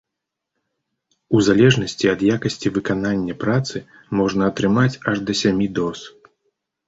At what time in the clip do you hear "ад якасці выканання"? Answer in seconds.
2.13-3.35